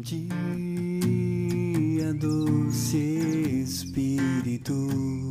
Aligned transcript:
dia, 0.00 0.24
doce 2.14 2.96
Espírito, 3.62 5.29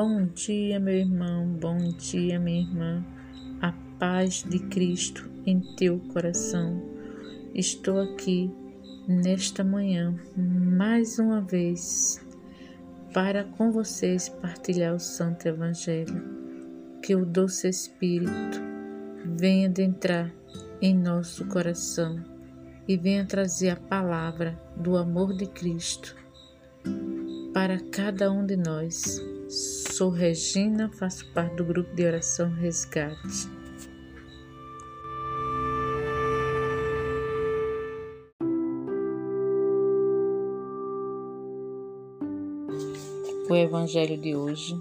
Bom 0.00 0.26
dia, 0.26 0.78
meu 0.78 0.94
irmão, 0.94 1.44
bom 1.44 1.76
dia, 1.76 2.38
minha 2.38 2.60
irmã. 2.60 3.04
A 3.60 3.72
paz 3.98 4.44
de 4.48 4.60
Cristo 4.60 5.28
em 5.44 5.58
teu 5.74 5.98
coração. 6.12 6.80
Estou 7.52 7.98
aqui 7.98 8.48
nesta 9.08 9.64
manhã, 9.64 10.16
mais 10.36 11.18
uma 11.18 11.40
vez, 11.40 12.24
para 13.12 13.42
com 13.42 13.72
vocês 13.72 14.28
partilhar 14.28 14.94
o 14.94 15.00
Santo 15.00 15.48
Evangelho. 15.48 16.22
Que 17.02 17.16
o 17.16 17.26
doce 17.26 17.68
Espírito 17.68 18.60
venha 19.24 19.68
adentrar 19.68 20.32
em 20.80 20.96
nosso 20.96 21.44
coração 21.46 22.22
e 22.86 22.96
venha 22.96 23.26
trazer 23.26 23.70
a 23.70 23.76
palavra 23.76 24.56
do 24.76 24.96
amor 24.96 25.36
de 25.36 25.48
Cristo 25.48 26.14
para 27.52 27.80
cada 27.90 28.30
um 28.30 28.46
de 28.46 28.56
nós. 28.56 29.20
Sou 29.48 30.10
Regina, 30.10 30.90
faço 30.90 31.26
parte 31.32 31.56
do 31.56 31.64
grupo 31.64 31.94
de 31.94 32.04
oração 32.04 32.52
Resgate. 32.52 33.48
O 43.48 43.56
evangelho 43.56 44.18
de 44.18 44.36
hoje 44.36 44.76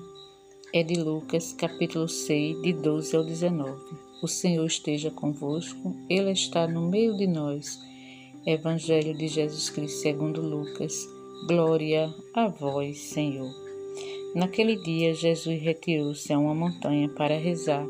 é 0.74 0.84
de 0.84 0.96
Lucas, 0.96 1.54
capítulo 1.54 2.10
6, 2.10 2.62
de 2.62 2.74
12 2.74 3.16
ao 3.16 3.24
19. 3.24 3.72
O 4.22 4.28
Senhor 4.28 4.66
esteja 4.66 5.10
convosco, 5.10 5.96
Ele 6.10 6.32
está 6.32 6.68
no 6.68 6.90
meio 6.90 7.16
de 7.16 7.26
nós. 7.26 7.80
Evangelho 8.46 9.18
de 9.18 9.30
Jesus 9.30 9.70
Cristo 9.70 10.02
segundo 10.02 10.42
Lucas. 10.42 11.08
Glória 11.48 12.14
a 12.34 12.50
vós, 12.50 12.98
Senhor. 13.00 13.67
Naquele 14.36 14.76
dia, 14.76 15.14
Jesus 15.14 15.62
retirou-se 15.62 16.32
a 16.32 16.38
uma 16.38 16.54
montanha 16.54 17.10
para 17.10 17.38
rezar 17.38 17.86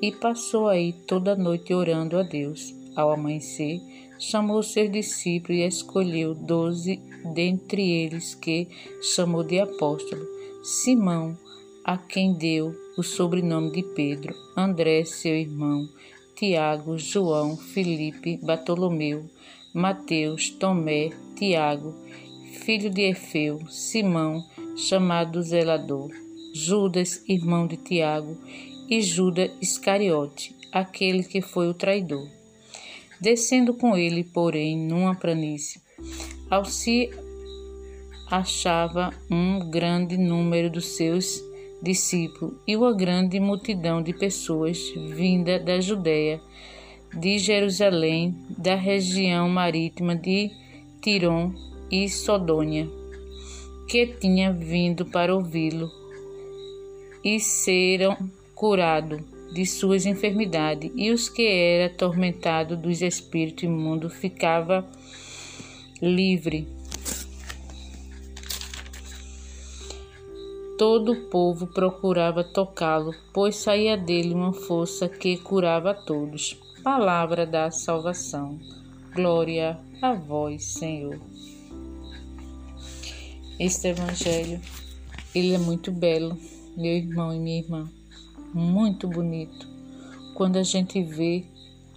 e 0.00 0.12
passou 0.12 0.68
aí 0.68 0.92
toda 1.06 1.32
a 1.32 1.36
noite 1.36 1.72
orando 1.72 2.18
a 2.18 2.22
Deus. 2.22 2.74
Ao 2.94 3.10
amanhecer, 3.10 3.80
chamou 4.18 4.62
seus 4.62 4.90
discípulos 4.90 5.58
e 5.58 5.66
escolheu 5.66 6.34
doze 6.34 7.00
dentre 7.34 7.82
eles 7.82 8.34
que 8.34 8.68
chamou 9.00 9.42
de 9.42 9.58
apóstolo. 9.58 10.26
Simão, 10.62 11.36
a 11.84 11.96
quem 11.96 12.34
deu 12.34 12.74
o 12.96 13.02
sobrenome 13.02 13.72
de 13.72 13.82
Pedro, 13.82 14.34
André, 14.56 15.04
seu 15.04 15.34
irmão, 15.34 15.88
Tiago, 16.36 16.98
João, 16.98 17.56
Felipe, 17.56 18.38
Bartolomeu, 18.42 19.24
Mateus, 19.72 20.50
Tomé, 20.50 21.10
Tiago, 21.36 21.94
filho 22.64 22.90
de 22.90 23.02
Efeu, 23.02 23.60
Simão, 23.68 24.44
chamado 24.76 25.42
Zelador, 25.42 26.10
Judas, 26.54 27.22
irmão 27.28 27.66
de 27.66 27.76
Tiago, 27.76 28.36
e 28.88 29.00
Judas 29.00 29.50
Iscariote, 29.60 30.54
aquele 30.70 31.22
que 31.22 31.40
foi 31.40 31.68
o 31.68 31.74
traidor. 31.74 32.28
Descendo 33.20 33.74
com 33.74 33.96
ele, 33.96 34.24
porém, 34.24 34.76
numa 34.76 35.14
planície, 35.14 35.80
ao 36.50 36.64
se 36.64 37.10
achava 38.30 39.12
um 39.30 39.70
grande 39.70 40.16
número 40.16 40.70
dos 40.70 40.96
seus 40.96 41.42
discípulos 41.82 42.54
e 42.66 42.76
uma 42.76 42.92
grande 42.92 43.38
multidão 43.40 44.02
de 44.02 44.12
pessoas 44.12 44.78
vinda 45.14 45.58
da 45.58 45.80
Judéia, 45.80 46.40
de 47.14 47.38
Jerusalém, 47.38 48.34
da 48.56 48.74
região 48.74 49.48
marítima 49.48 50.16
de 50.16 50.50
Tirom 51.00 51.52
e 51.90 52.08
Sodônia, 52.08 52.88
que 53.92 54.06
tinha 54.06 54.50
vindo 54.50 55.04
para 55.04 55.36
ouvi-lo 55.36 55.92
e 57.22 57.38
serão 57.38 58.16
curados 58.54 59.20
de 59.52 59.66
suas 59.66 60.06
enfermidades, 60.06 60.90
e 60.94 61.10
os 61.10 61.28
que 61.28 61.46
era 61.46 61.92
atormentado 61.92 62.74
dos 62.74 63.02
espíritos 63.02 63.64
imundos 63.64 64.14
ficava 64.14 64.88
livre. 66.00 66.66
Todo 70.78 71.12
o 71.12 71.28
povo 71.28 71.66
procurava 71.66 72.42
tocá-lo, 72.42 73.14
pois 73.30 73.56
saía 73.56 73.94
dele 73.94 74.32
uma 74.32 74.54
força 74.54 75.06
que 75.06 75.36
curava 75.36 75.90
a 75.90 75.94
todos. 75.94 76.58
Palavra 76.82 77.44
da 77.44 77.70
salvação. 77.70 78.58
Glória 79.14 79.78
a 80.00 80.14
vós, 80.14 80.64
Senhor. 80.64 81.20
Este 83.58 83.88
evangelho, 83.88 84.60
ele 85.34 85.52
é 85.52 85.58
muito 85.58 85.92
belo, 85.92 86.38
meu 86.76 86.96
irmão 86.96 87.34
e 87.34 87.38
minha 87.38 87.58
irmã, 87.58 87.90
muito 88.54 89.06
bonito. 89.06 89.68
Quando 90.34 90.56
a 90.56 90.62
gente 90.62 91.02
vê 91.02 91.44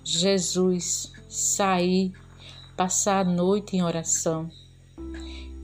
Jesus 0.03 1.11
sair, 1.29 2.13
passar 2.75 3.25
a 3.25 3.29
noite 3.29 3.75
em 3.75 3.83
oração, 3.83 4.49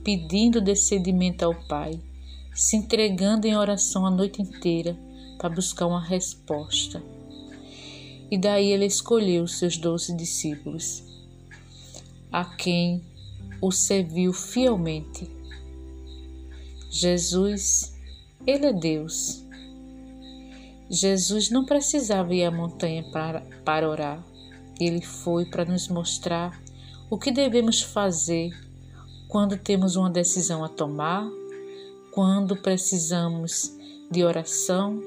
pedindo 0.02 0.60
descendimento 0.60 1.42
ao 1.42 1.54
Pai, 1.54 2.00
se 2.54 2.76
entregando 2.76 3.46
em 3.46 3.56
oração 3.56 4.06
a 4.06 4.10
noite 4.10 4.42
inteira 4.42 4.96
para 5.38 5.48
buscar 5.48 5.86
uma 5.86 6.02
resposta. 6.02 7.02
E 8.30 8.38
daí 8.38 8.72
ele 8.72 8.86
escolheu 8.86 9.44
os 9.44 9.58
seus 9.58 9.76
doze 9.76 10.16
discípulos, 10.16 11.02
a 12.32 12.44
quem 12.44 13.02
o 13.60 13.70
serviu 13.70 14.32
fielmente. 14.32 15.41
Jesus, 16.94 17.96
ele 18.46 18.66
é 18.66 18.72
Deus. 18.72 19.42
Jesus 20.90 21.48
não 21.48 21.64
precisava 21.64 22.34
ir 22.34 22.44
à 22.44 22.50
montanha 22.50 23.02
para, 23.10 23.40
para 23.64 23.88
orar. 23.88 24.22
Ele 24.78 25.00
foi 25.00 25.46
para 25.46 25.64
nos 25.64 25.88
mostrar 25.88 26.60
o 27.08 27.18
que 27.18 27.30
devemos 27.30 27.80
fazer 27.80 28.50
quando 29.26 29.56
temos 29.56 29.96
uma 29.96 30.10
decisão 30.10 30.62
a 30.62 30.68
tomar 30.68 31.26
quando 32.12 32.54
precisamos 32.56 33.74
de 34.10 34.22
oração, 34.22 35.00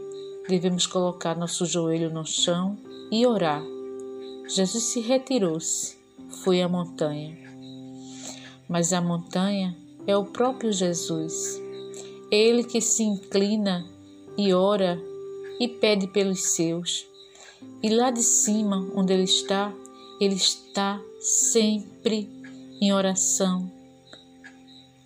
devemos 0.50 0.88
colocar 0.88 1.38
nosso 1.38 1.64
joelho 1.64 2.12
no 2.12 2.26
chão 2.26 2.80
e 3.12 3.28
orar. 3.28 3.62
Jesus 4.50 4.86
se 4.86 5.02
retirou-se, 5.02 6.00
foi 6.42 6.64
à 6.64 6.68
montanha. 6.68 7.38
Mas 8.68 8.92
a 8.92 9.00
montanha 9.00 9.78
é 10.08 10.18
o 10.18 10.26
próprio 10.26 10.74
Jesus. 10.74 11.62
Ele 12.36 12.66
que 12.66 12.82
se 12.82 13.02
inclina 13.02 13.88
e 14.38 14.54
ora 14.54 15.02
e 15.58 15.70
pede 15.70 16.06
pelos 16.08 16.44
seus. 16.44 17.08
E 17.82 17.90
lá 17.90 18.12
de 18.12 18.22
cima, 18.22 18.86
onde 18.94 19.14
ele 19.14 19.24
está, 19.24 19.74
ele 20.20 20.36
está 20.36 21.02
sempre 21.20 22.30
em 22.82 22.92
oração, 22.92 23.72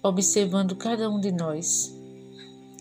observando 0.02 0.76
cada 0.76 1.08
um 1.08 1.20
de 1.20 1.32
nós. 1.32 1.96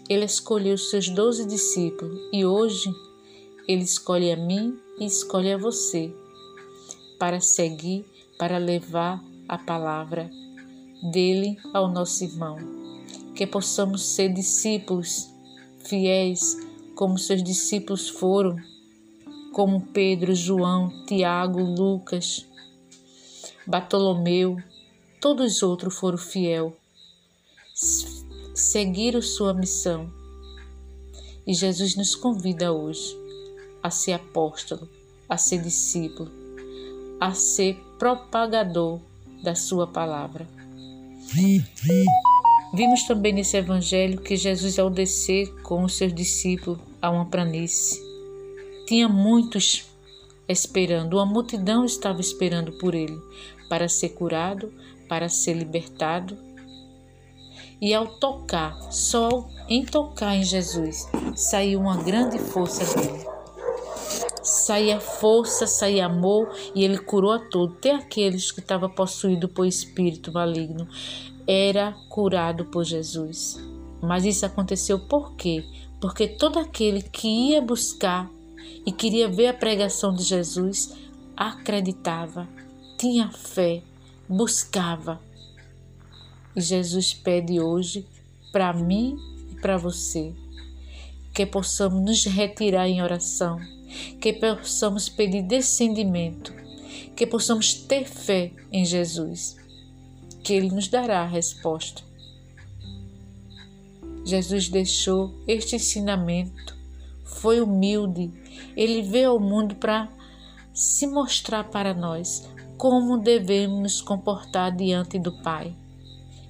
Ele 0.09 0.25
escolheu 0.25 0.77
os 0.77 0.89
seus 0.89 1.11
doze 1.11 1.45
discípulos 1.47 2.19
e 2.33 2.47
hoje 2.47 2.91
ele 3.69 3.83
escolhe 3.83 4.33
a 4.33 4.37
mim 4.37 4.79
e 4.99 5.05
escolhe 5.05 5.53
a 5.53 5.59
você 5.59 6.11
para 7.19 7.39
seguir, 7.39 8.07
para 8.39 8.57
levar 8.57 9.23
a 9.47 9.59
palavra 9.59 10.31
dele 11.13 11.59
ao 11.75 11.93
nosso 11.93 12.25
irmão. 12.25 12.78
Que 13.39 13.47
possamos 13.47 14.03
ser 14.03 14.35
discípulos 14.35 15.33
fiéis, 15.87 16.59
como 16.95 17.17
seus 17.17 17.43
discípulos 17.43 18.11
foram, 18.11 18.57
como 19.55 19.81
Pedro, 19.81 20.35
João, 20.35 21.07
Tiago, 21.07 21.61
Lucas, 21.61 22.45
Bartolomeu, 23.67 24.59
todos 25.21 25.57
os 25.57 25.63
outros 25.63 25.97
foram 25.97 26.19
fiel 26.19 26.77
seguiram 28.59 29.23
sua 29.23 29.55
missão. 29.55 30.11
E 31.47 31.55
Jesus 31.55 31.97
nos 31.97 32.15
convida 32.15 32.73
hoje 32.73 33.17
a 33.83 33.91
ser 33.91 34.13
apóstolo, 34.13 34.89
a 35.29 35.39
ser 35.39 35.63
discípulo, 35.63 36.31
a 37.21 37.33
ser 37.33 37.77
propagador 37.99 39.01
da 39.43 39.55
Sua 39.55 39.87
palavra. 39.87 40.47
Vimos 42.73 43.05
também 43.05 43.33
nesse 43.33 43.57
evangelho 43.57 44.21
que 44.21 44.37
Jesus, 44.37 44.79
ao 44.79 44.91
descer 44.91 45.55
com 45.63 45.85
os 45.85 45.97
seus 45.97 46.13
discípulos 46.13 46.79
a 47.01 47.11
uma 47.11 47.25
planície, 47.25 47.99
tinha 48.87 49.09
muitos 49.09 49.87
esperando, 50.47 51.15
uma 51.15 51.25
multidão 51.25 51.85
estava 51.85 52.21
esperando 52.21 52.73
por 52.79 52.95
ele 52.95 53.19
para 53.71 53.89
ser 53.89 54.11
curado, 54.11 54.73
para 55.09 55.29
ser 55.29 55.55
libertado. 55.55 56.37
E 57.81 57.95
ao 57.95 58.07
tocar, 58.07 58.77
só 58.93 59.49
em 59.69 59.85
tocar 59.85 60.37
em 60.37 60.43
Jesus, 60.43 61.07
saiu 61.37 61.81
uma 61.81 61.97
grande 61.97 62.39
força 62.39 62.99
dele. 62.99 63.25
Saía 64.43 65.01
força, 65.01 65.67
saía 65.67 66.07
amor 66.07 66.55
e 66.75 66.85
ele 66.85 66.99
curou 66.99 67.33
a 67.33 67.39
todos, 67.39 67.77
até 67.77 67.93
aqueles 67.93 68.51
que 68.51 68.61
estavam 68.61 68.91
possuídos 68.91 69.51
por 69.53 69.67
espírito 69.67 70.33
maligno 70.33 70.89
era 71.49 71.93
curado 72.11 72.67
por 72.67 72.85
Jesus. 72.85 73.59
Mas 74.03 74.27
isso 74.27 74.45
aconteceu 74.45 74.99
por 74.99 75.35
quê? 75.35 75.65
Porque 75.99 76.29
todo 76.29 76.59
aquele 76.59 77.01
que 77.01 77.27
ia 77.27 77.63
buscar 77.63 78.31
e 78.85 78.93
queria 78.93 79.27
ver 79.29 79.47
a 79.47 79.55
pregação 79.55 80.13
de 80.13 80.23
Jesus 80.23 80.95
acreditava, 81.35 82.47
tinha 82.99 83.31
fé, 83.31 83.83
buscava. 84.29 85.19
E 86.55 86.61
Jesus 86.61 87.15
pede 87.15 87.59
hoje 87.59 88.07
para 88.53 88.75
mim 88.75 89.17
e 89.51 89.55
para 89.55 89.79
você 89.79 90.35
que 91.33 91.47
possamos 91.47 92.03
nos 92.03 92.25
retirar 92.25 92.89
em 92.89 93.01
oração, 93.01 93.59
que 94.21 94.33
possamos 94.35 95.09
pedir 95.09 95.43
descendimento, 95.43 96.53
que 97.17 97.27
possamos 97.27 97.73
ter 97.73 98.05
fé 98.05 98.53
em 98.73 98.85
Jesus 98.85 99.57
que 100.49 100.55
Ele 100.55 100.71
nos 100.71 100.89
dará 100.89 101.21
a 101.21 101.27
resposta. 101.27 102.03
Jesus 104.25 104.71
deixou 104.71 105.35
este 105.47 105.77
ensinamento, 105.77 106.75
foi 107.23 107.61
humilde, 107.61 108.33
ele 108.75 109.03
veio 109.03 109.33
ao 109.33 109.41
mundo 109.41 109.75
para 109.75 110.09
se 110.73 111.07
mostrar 111.07 111.65
para 111.65 111.93
nós 111.93 112.49
como 112.79 113.19
devemos 113.19 113.79
nos 113.79 114.01
comportar 114.01 114.75
diante 114.75 115.19
do 115.19 115.33
Pai, 115.43 115.77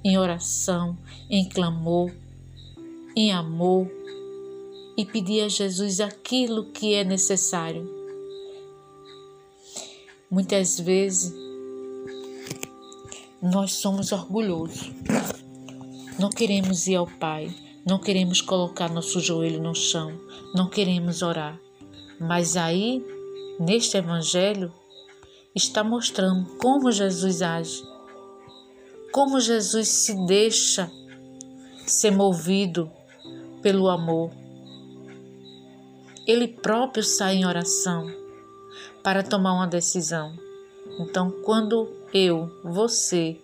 em 0.04 0.16
oração, 0.16 0.96
em 1.28 1.48
clamor, 1.48 2.12
em 3.16 3.32
amor, 3.32 3.90
e 4.96 5.04
pedir 5.04 5.42
a 5.42 5.48
Jesus 5.48 5.98
aquilo 5.98 6.70
que 6.70 6.94
é 6.94 7.02
necessário. 7.02 7.90
Muitas 10.30 10.78
vezes 10.78 11.47
nós 13.40 13.72
somos 13.72 14.12
orgulhosos. 14.12 14.90
Não 16.18 16.30
queremos 16.30 16.86
ir 16.86 16.96
ao 16.96 17.06
Pai, 17.06 17.54
não 17.86 17.98
queremos 17.98 18.40
colocar 18.40 18.90
nosso 18.90 19.20
joelho 19.20 19.62
no 19.62 19.74
chão, 19.74 20.12
não 20.54 20.68
queremos 20.68 21.22
orar. 21.22 21.58
Mas 22.20 22.56
aí, 22.56 23.04
neste 23.60 23.96
Evangelho, 23.96 24.72
está 25.54 25.84
mostrando 25.84 26.56
como 26.56 26.90
Jesus 26.90 27.40
age, 27.40 27.82
como 29.12 29.40
Jesus 29.40 29.88
se 29.88 30.26
deixa 30.26 30.90
ser 31.86 32.10
movido 32.10 32.90
pelo 33.62 33.88
amor. 33.88 34.30
Ele 36.26 36.48
próprio 36.48 37.02
sai 37.02 37.36
em 37.36 37.46
oração 37.46 38.06
para 39.02 39.22
tomar 39.22 39.54
uma 39.54 39.66
decisão. 39.66 40.36
Então, 40.98 41.30
quando 41.30 41.97
eu, 42.12 42.50
você, 42.64 43.36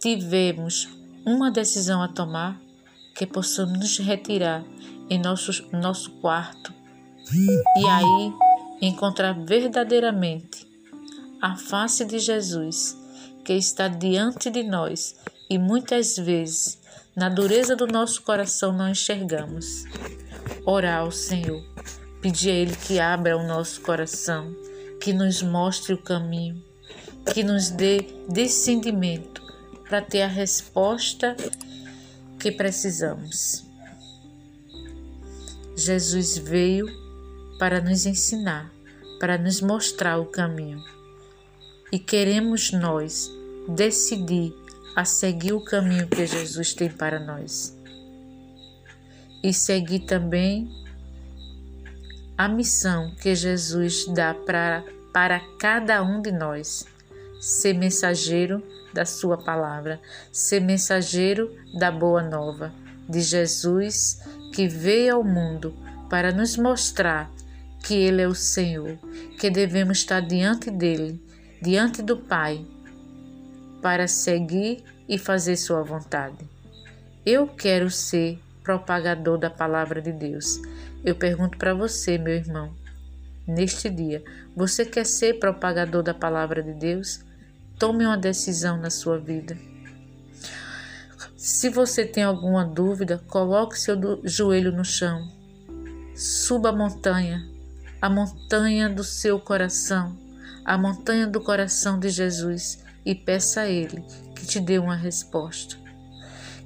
tivemos 0.00 0.88
uma 1.24 1.50
decisão 1.50 2.02
a 2.02 2.08
tomar, 2.08 2.60
que 3.14 3.26
possamos 3.26 3.78
nos 3.78 3.98
retirar 3.98 4.64
em 5.08 5.18
nosso, 5.18 5.64
nosso 5.72 6.10
quarto 6.20 6.72
e 7.32 7.88
aí 7.88 8.32
encontrar 8.82 9.32
verdadeiramente 9.32 10.66
a 11.40 11.56
face 11.56 12.04
de 12.04 12.18
Jesus 12.18 12.96
que 13.44 13.54
está 13.54 13.88
diante 13.88 14.50
de 14.50 14.62
nós 14.62 15.16
e 15.48 15.58
muitas 15.58 16.16
vezes 16.16 16.78
na 17.14 17.28
dureza 17.28 17.74
do 17.74 17.86
nosso 17.86 18.22
coração 18.22 18.72
não 18.72 18.90
enxergamos. 18.90 19.84
Orar 20.66 21.00
ao 21.00 21.10
Senhor, 21.10 21.64
pedir 22.20 22.50
a 22.50 22.54
Ele 22.54 22.76
que 22.76 23.00
abra 23.00 23.38
o 23.38 23.46
nosso 23.46 23.80
coração, 23.80 24.54
que 25.00 25.12
nos 25.12 25.40
mostre 25.42 25.94
o 25.94 26.02
caminho 26.02 26.62
que 27.32 27.42
nos 27.42 27.70
dê 27.70 28.06
discernimento 28.28 29.42
para 29.88 30.02
ter 30.02 30.22
a 30.22 30.28
resposta 30.28 31.36
que 32.38 32.50
precisamos. 32.50 33.64
Jesus 35.76 36.38
veio 36.38 36.86
para 37.58 37.80
nos 37.80 38.06
ensinar, 38.06 38.72
para 39.20 39.36
nos 39.36 39.60
mostrar 39.60 40.18
o 40.18 40.26
caminho. 40.26 40.82
E 41.92 41.98
queremos 41.98 42.72
nós 42.72 43.30
decidir 43.68 44.54
a 44.94 45.04
seguir 45.04 45.52
o 45.52 45.64
caminho 45.64 46.08
que 46.08 46.26
Jesus 46.26 46.72
tem 46.72 46.88
para 46.88 47.20
nós. 47.20 47.76
E 49.42 49.52
seguir 49.52 50.00
também 50.00 50.68
a 52.36 52.48
missão 52.48 53.14
que 53.16 53.34
Jesus 53.34 54.06
dá 54.06 54.34
para, 54.34 54.84
para 55.12 55.40
cada 55.58 56.02
um 56.02 56.20
de 56.20 56.32
nós 56.32 56.86
ser 57.46 57.74
mensageiro 57.74 58.60
da 58.92 59.04
Sua 59.04 59.38
palavra, 59.38 60.00
ser 60.32 60.60
mensageiro 60.60 61.48
da 61.78 61.92
boa 61.92 62.20
nova 62.20 62.72
de 63.08 63.20
Jesus 63.20 64.20
que 64.52 64.66
veio 64.66 65.14
ao 65.14 65.22
mundo 65.22 65.72
para 66.10 66.32
nos 66.32 66.56
mostrar 66.56 67.30
que 67.84 67.94
Ele 67.94 68.20
é 68.20 68.26
o 68.26 68.34
Senhor, 68.34 68.98
que 69.38 69.48
devemos 69.48 69.98
estar 69.98 70.20
diante 70.20 70.72
dele, 70.72 71.22
diante 71.62 72.02
do 72.02 72.16
Pai, 72.16 72.66
para 73.80 74.08
seguir 74.08 74.82
e 75.08 75.16
fazer 75.16 75.56
Sua 75.56 75.84
vontade. 75.84 76.48
Eu 77.24 77.46
quero 77.46 77.88
ser 77.90 78.40
propagador 78.64 79.38
da 79.38 79.50
palavra 79.50 80.02
de 80.02 80.10
Deus. 80.10 80.60
Eu 81.04 81.14
pergunto 81.14 81.56
para 81.56 81.74
você, 81.74 82.18
meu 82.18 82.34
irmão, 82.34 82.74
neste 83.46 83.88
dia, 83.88 84.24
você 84.56 84.84
quer 84.84 85.06
ser 85.06 85.38
propagador 85.38 86.02
da 86.02 86.12
palavra 86.12 86.60
de 86.60 86.72
Deus? 86.72 87.25
Tome 87.78 88.06
uma 88.06 88.16
decisão 88.16 88.78
na 88.78 88.88
sua 88.88 89.18
vida. 89.18 89.54
Se 91.36 91.68
você 91.68 92.06
tem 92.06 92.24
alguma 92.24 92.64
dúvida, 92.64 93.22
coloque 93.28 93.78
seu 93.78 94.22
joelho 94.24 94.72
no 94.72 94.82
chão. 94.82 95.30
Suba 96.14 96.70
a 96.70 96.72
montanha, 96.72 97.46
a 98.00 98.08
montanha 98.08 98.88
do 98.88 99.04
seu 99.04 99.38
coração, 99.38 100.16
a 100.64 100.78
montanha 100.78 101.26
do 101.26 101.38
coração 101.38 101.98
de 101.98 102.08
Jesus 102.08 102.82
e 103.04 103.14
peça 103.14 103.60
a 103.60 103.68
Ele 103.68 104.02
que 104.34 104.46
te 104.46 104.58
dê 104.58 104.78
uma 104.78 104.96
resposta. 104.96 105.76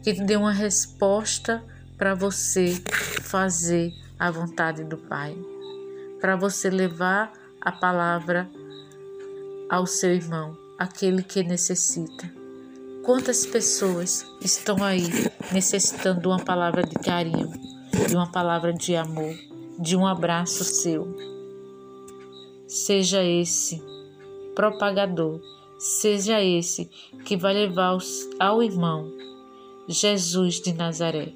Que 0.04 0.14
te 0.14 0.22
dê 0.22 0.36
uma 0.36 0.52
resposta 0.52 1.60
para 1.98 2.14
você 2.14 2.80
fazer 3.22 3.92
a 4.16 4.30
vontade 4.30 4.84
do 4.84 4.96
Pai. 4.96 5.36
Para 6.20 6.36
você 6.36 6.70
levar 6.70 7.32
a 7.60 7.72
palavra 7.72 8.48
ao 9.68 9.88
seu 9.88 10.14
irmão 10.14 10.69
aquele 10.80 11.22
que 11.22 11.42
necessita. 11.42 12.32
Quantas 13.04 13.44
pessoas 13.44 14.24
estão 14.40 14.82
aí 14.82 15.02
necessitando 15.52 16.22
de 16.22 16.26
uma 16.26 16.38
palavra 16.38 16.82
de 16.82 16.94
carinho, 16.94 17.52
de 18.08 18.16
uma 18.16 18.32
palavra 18.32 18.72
de 18.72 18.96
amor, 18.96 19.34
de 19.78 19.94
um 19.94 20.06
abraço 20.06 20.64
seu? 20.64 21.14
Seja 22.66 23.22
esse 23.22 23.82
propagador, 24.54 25.38
seja 25.78 26.42
esse 26.42 26.86
que 27.26 27.36
vai 27.36 27.52
levar 27.52 27.98
ao 28.38 28.62
irmão 28.62 29.12
Jesus 29.86 30.62
de 30.62 30.72
Nazaré. 30.72 31.34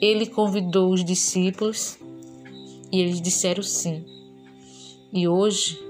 Ele 0.00 0.26
convidou 0.26 0.92
os 0.92 1.04
discípulos 1.04 1.98
e 2.92 3.00
eles 3.00 3.20
disseram 3.20 3.64
sim. 3.64 4.04
E 5.12 5.26
hoje 5.26 5.84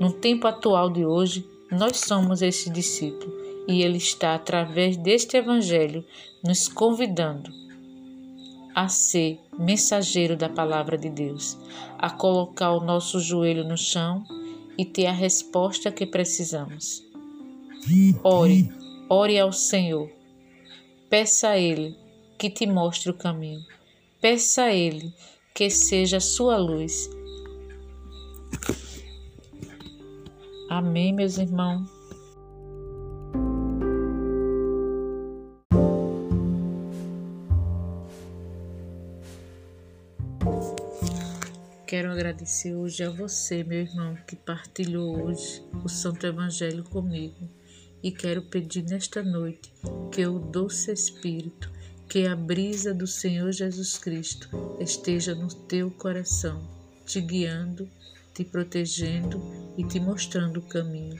no 0.00 0.10
tempo 0.10 0.46
atual 0.46 0.88
de 0.88 1.04
hoje, 1.04 1.46
nós 1.70 1.98
somos 1.98 2.40
esse 2.40 2.70
discípulo 2.70 3.30
e 3.68 3.82
ele 3.82 3.98
está, 3.98 4.34
através 4.34 4.96
deste 4.96 5.36
Evangelho, 5.36 6.02
nos 6.42 6.66
convidando 6.66 7.52
a 8.74 8.88
ser 8.88 9.38
mensageiro 9.58 10.36
da 10.36 10.48
palavra 10.48 10.96
de 10.96 11.10
Deus, 11.10 11.58
a 11.98 12.08
colocar 12.08 12.72
o 12.72 12.80
nosso 12.80 13.20
joelho 13.20 13.62
no 13.62 13.76
chão 13.76 14.24
e 14.78 14.86
ter 14.86 15.04
a 15.04 15.12
resposta 15.12 15.92
que 15.92 16.06
precisamos. 16.06 17.04
Ore, 18.24 18.72
ore 19.06 19.38
ao 19.38 19.52
Senhor. 19.52 20.10
Peça 21.10 21.50
a 21.50 21.58
Ele 21.58 21.94
que 22.38 22.48
te 22.48 22.66
mostre 22.66 23.10
o 23.10 23.14
caminho. 23.14 23.60
Peça 24.18 24.64
a 24.64 24.72
Ele 24.72 25.12
que 25.54 25.68
seja 25.68 26.16
a 26.16 26.20
sua 26.20 26.56
luz 26.56 27.10
Amém, 30.70 31.12
meus 31.12 31.36
irmãos. 31.36 31.90
Quero 41.88 42.12
agradecer 42.12 42.76
hoje 42.76 43.02
a 43.02 43.10
você, 43.10 43.64
meu 43.64 43.80
irmão, 43.80 44.16
que 44.28 44.36
partilhou 44.36 45.24
hoje 45.24 45.60
o 45.84 45.88
Santo 45.88 46.24
Evangelho 46.24 46.84
comigo. 46.84 47.50
E 48.00 48.12
quero 48.12 48.42
pedir 48.42 48.84
nesta 48.84 49.24
noite 49.24 49.72
que 50.12 50.24
o 50.24 50.38
doce 50.38 50.92
Espírito, 50.92 51.68
que 52.08 52.28
a 52.28 52.36
brisa 52.36 52.94
do 52.94 53.08
Senhor 53.08 53.50
Jesus 53.50 53.98
Cristo 53.98 54.48
esteja 54.78 55.34
no 55.34 55.48
teu 55.48 55.90
coração, 55.90 56.62
te 57.04 57.20
guiando, 57.20 57.90
te 58.32 58.44
protegendo 58.44 59.42
e 59.80 59.84
te 59.84 59.98
mostrando 59.98 60.58
o 60.58 60.68
caminho. 60.68 61.18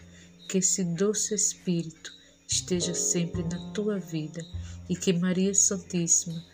Que 0.49 0.59
esse 0.59 0.85
doce 0.85 1.35
Espírito 1.35 2.13
esteja 2.47 2.95
sempre 2.95 3.43
na 3.43 3.73
tua 3.73 3.99
vida 3.99 4.45
e 4.89 4.97
que 4.97 5.13
Maria 5.13 5.55
Santíssima 5.55 6.45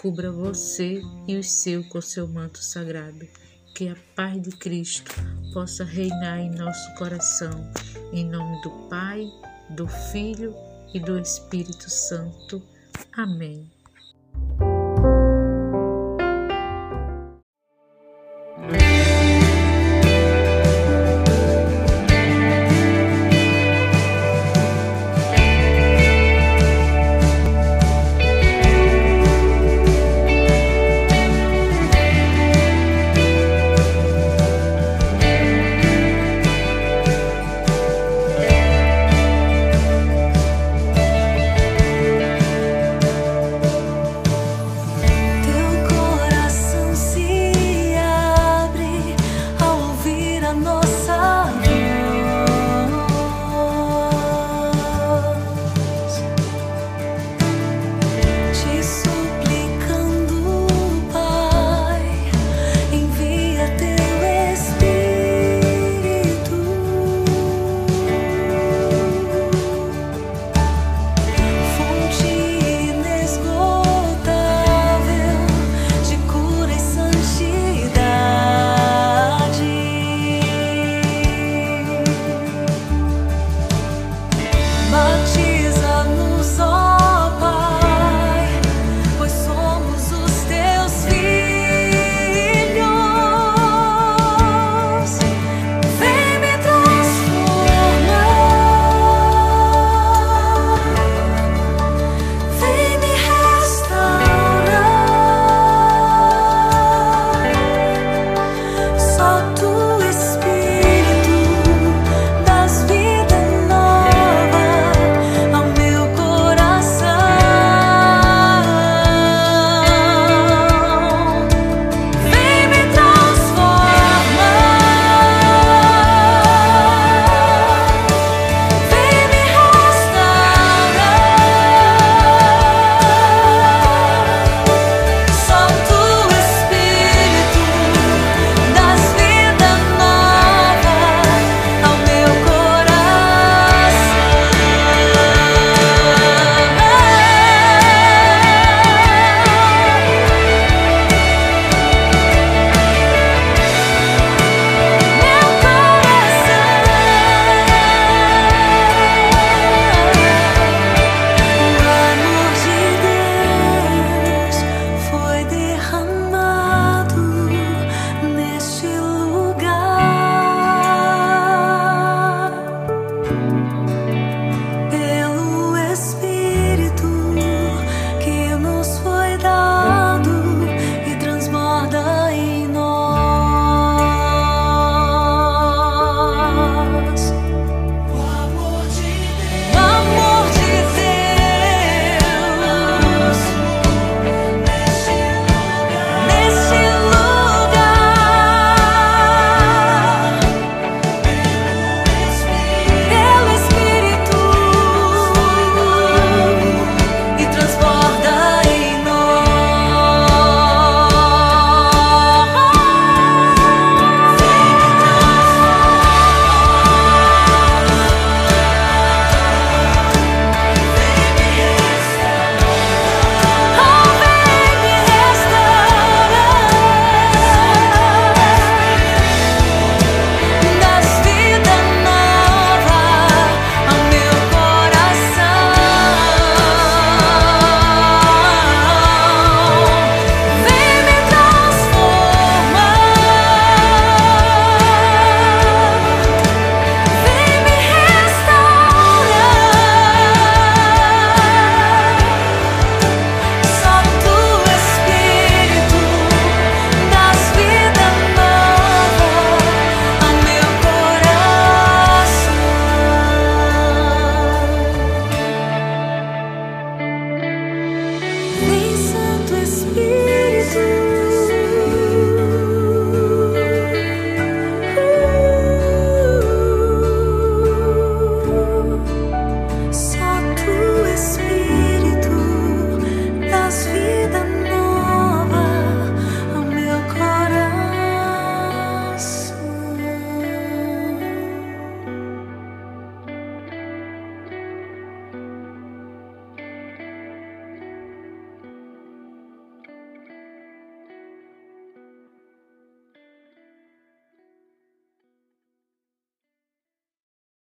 cubra 0.00 0.32
você 0.32 1.02
e 1.28 1.36
os 1.36 1.50
seus 1.50 1.86
com 1.88 2.00
seu 2.00 2.26
manto 2.26 2.62
sagrado 2.62 3.26
que 3.74 3.88
a 3.88 3.96
paz 4.14 4.40
de 4.42 4.50
Cristo 4.50 5.10
possa 5.52 5.84
reinar 5.84 6.38
em 6.40 6.50
nosso 6.50 6.94
coração. 6.96 7.50
Em 8.12 8.24
nome 8.24 8.60
do 8.62 8.70
Pai, 8.88 9.26
do 9.70 9.86
Filho 10.12 10.54
e 10.92 11.00
do 11.00 11.18
Espírito 11.18 11.88
Santo. 11.88 12.62
Amém. 13.12 13.79